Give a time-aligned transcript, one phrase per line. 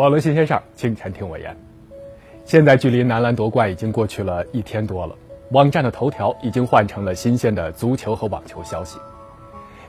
[0.00, 1.54] 网络新鲜事儿，清晨听我言。
[2.46, 5.14] 现在距离男篮夺冠已经过去了一天多了，
[5.50, 8.98] 网站的头条已经换成了新鲜的足球和网球消息。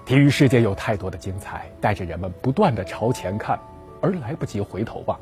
[0.06, 3.58] 体育世界有太多的精彩，带着人们不断的朝前看，
[4.02, 5.18] 而来不及回头望。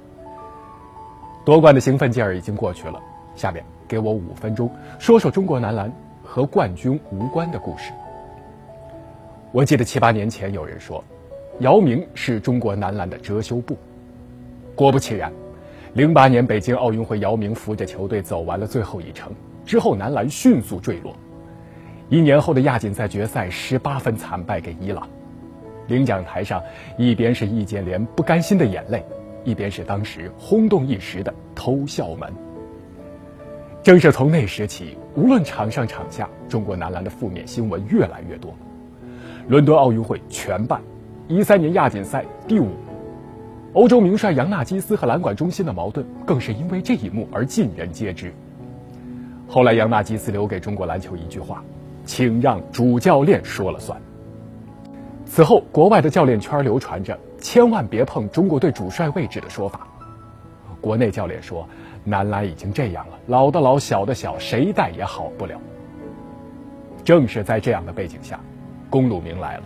[1.45, 2.99] 夺冠的兴奋劲儿已经过去了，
[3.35, 4.67] 下面给我五分钟，
[4.97, 5.93] 说说中国男篮
[6.23, 7.93] 和冠军无关的故事。
[9.51, 11.03] 我记得七八年前有人说，
[11.59, 13.77] 姚明是中国男篮的遮羞布。
[14.79, 15.29] 果不其然，
[15.91, 19.29] 零八年北京奥运会，姚明扶着球队走完了最后一程，
[19.65, 21.13] 之后男篮迅速坠落。
[22.07, 25.05] 一年后的亚锦赛决赛，十八分惨败给伊朗。
[25.87, 26.63] 领奖台上，
[26.97, 29.03] 一边是易建联不甘心的眼泪。
[29.43, 32.33] 一边是当时轰动一时的偷笑门。
[33.83, 38.55] 正是从那时起，无论场上场下，中国男篮的负面新闻越来越多。
[39.49, 40.79] 伦敦奥运会全败，
[41.27, 42.69] 一三年亚锦赛第五，
[43.73, 48.33] 欧洲名帅扬纳基斯和篮管中心的矛盾更是因为这一幕而尽人皆知。
[49.47, 51.63] 后来杨纳基斯留给中国篮球一句话
[52.05, 53.99] ：“请让主教练说了算。”
[55.25, 57.17] 此后，国外的教练圈流传着。
[57.41, 59.87] 千万别碰中国队主帅位置的说法。
[60.81, 61.65] 国内教练说，
[62.03, 65.57] 男篮已经这样了，老的老，小的小，谁带也好不了。
[67.05, 68.37] 正是在这样的背景下，
[68.89, 69.63] 龚鲁明来了，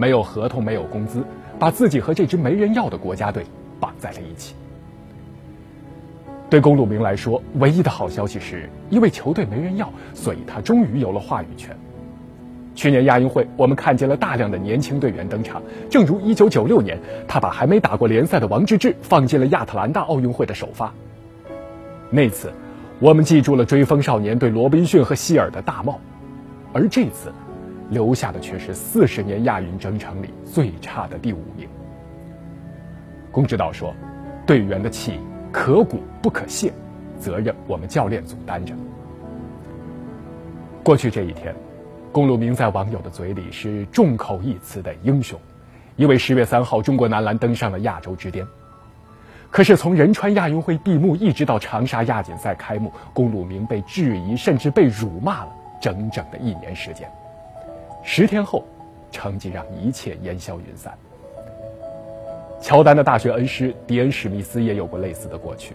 [0.00, 1.22] 没有合同，没有工资，
[1.58, 3.44] 把自己和这支没人要的国家队
[3.78, 4.54] 绑在了一起。
[6.48, 11.76] 对龚鲁明来说，唯一的好消息是，因为球队没人要，所以他终于有了话语权。
[12.74, 15.60] 去年亚运会，我们看见了大量的年轻队员登场。
[15.90, 16.98] 正如1996年，
[17.28, 20.94] 他把还没打过联赛的王治郅放进了亚特兰大奥运会的首发。
[22.08, 22.50] 那次，
[23.00, 26.00] 我们记住了追风少年对罗宾逊和希尔的大帽，
[26.72, 27.30] 而这次，
[27.90, 31.68] 留下的却是四十年亚运征程里最差的第五名。
[33.30, 33.94] 龚指导说
[34.46, 35.20] ：“队员的气
[35.52, 36.72] 可鼓不可泄，
[37.18, 38.74] 责任我们教练组担着。”
[40.82, 41.54] 过去这一天。
[42.12, 45.38] 龚鲁明在网友的嘴里是众口一词的英雄，
[45.94, 48.44] 因为十月三号中国男篮登上了亚洲之巅。
[49.48, 57.08] 可是从仁川亚运会闭幕一直到长沙亚锦赛开幕，龚鲁明被质疑甚至被辱骂了整整的一年时间。
[58.02, 58.64] 十天后，
[59.10, 60.92] 成绩让一切烟消云散。
[62.60, 65.74] 乔丹的大学恩师迪恩·史密斯也有过类似的过去。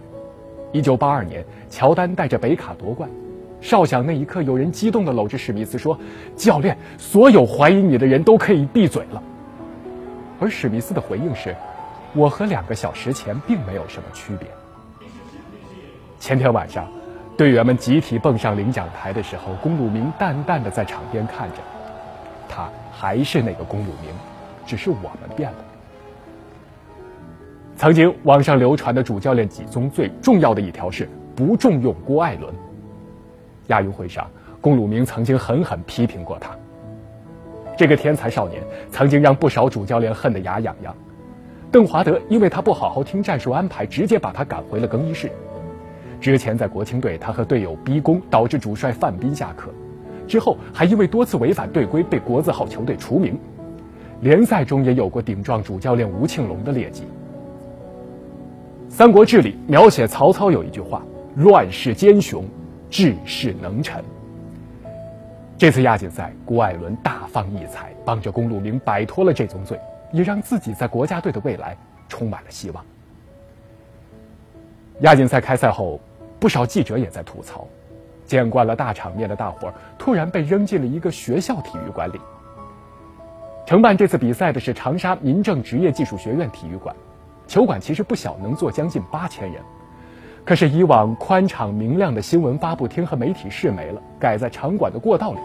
[0.72, 3.08] 一九八二年，乔丹带着北卡夺冠。
[3.60, 5.98] 哨响那一刻，有人激动地搂着史密斯说
[6.36, 9.22] ：“教练，所有怀疑你的人都可以闭嘴了。”
[10.38, 11.56] 而史密斯的回应是
[12.14, 14.46] ：“我和两个小时前并没有什么区别。”
[16.20, 16.86] 前天晚上，
[17.36, 21.56] 队员们集体蹦上领奖台的时候，龚鲁明淡淡的在场边看着，
[22.48, 24.10] 他还是那个龚鲁明，
[24.66, 25.58] 只是我们变了。
[27.76, 32.54] 曾经网上流传的主教练几宗最重要的一条是不重用郭艾伦。
[33.66, 34.30] 亚运会上，
[34.60, 36.56] 龚鲁明曾经狠狠批评过他。
[37.76, 40.94] 这个天才少年曾经让不少主教练恨得牙痒痒。
[41.70, 45.30] 邓华德因为他不好好听战术安排，直接把他赶回了更衣室。
[46.18, 49.68] 之前在国青队，他和队友逼宫，导致主帅范斌下课。
[50.26, 53.38] 之后还因为多次违反队规，被国字号球队除名。
[54.20, 57.02] 联赛中也有过顶撞主教练吴庆龙的劣迹。
[58.88, 61.02] 《三国志》里描写曹操有一句话
[61.36, 62.44] ：“乱世奸雄。”
[62.88, 64.02] 治世能臣。
[65.58, 69.78] 这次亚锦赛，郭艾伦大放异彩，帮着龚鲁明摆脱了这宗罪，
[70.12, 71.76] 也让自己在国家队的未来
[72.08, 72.84] 充满了希望。
[75.00, 76.00] 亚锦赛开赛后，
[76.38, 77.66] 不少记者也在吐槽：
[78.26, 82.20] 见惯了大场面的大伙儿，突然被扔进了一个学校体育馆里。
[83.64, 86.94] 承办这次比赛的是长沙民政职业技术学院体育馆，
[87.48, 89.62] 球馆其实不小，能坐将近八千人。
[90.44, 95.40] 可是以往宽敞明亮的新闻发布厅和媒体室没了，改在场馆的过道里；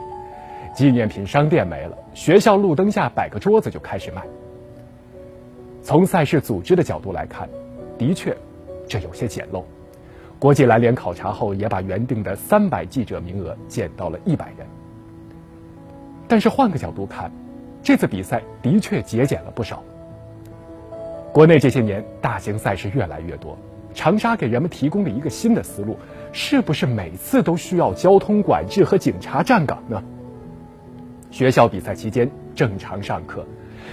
[0.76, 4.22] 纪念品商店没了，学校路灯下摆个桌子就开始卖。
[5.82, 7.50] 从赛事组织的角度来看，
[7.98, 8.38] 的确，
[8.88, 9.64] 这有些简陋。
[10.42, 14.66] 国际篮联考察后，也把原定的三百记者名额减到了一百人。
[16.28, 17.32] 但是换个角度看，
[17.84, 19.84] 这次比赛的确节俭了不少。
[21.32, 23.56] 国内这些年大型赛事越来越多。
[23.94, 25.96] 长沙给人们提供了一个新的思路，
[26.32, 30.02] 是不是每次都需要交通管制和警察站岗呢？
[31.30, 33.46] 学校比赛期间正常上课，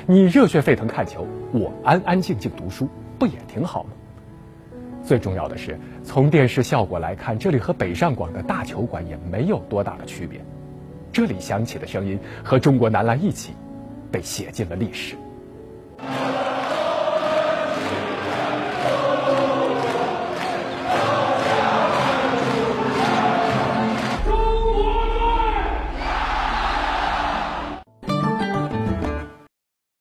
[0.07, 3.91] 你热血沸腾看球，我安安静静读书，不也挺好吗？
[5.09, 10.39] 最重要的是，从电视效果来看，这里和北上广的大球馆也没有多大的区别。
[11.11, 13.55] 这里响起的声音和中国男篮一起，
[14.13, 15.17] 被写进了历史。